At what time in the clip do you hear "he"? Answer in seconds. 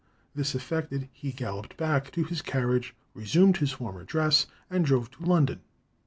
1.13-1.31